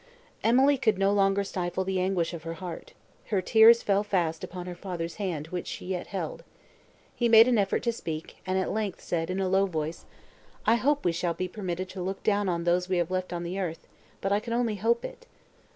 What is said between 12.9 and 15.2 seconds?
have left on the earth, but I can only hope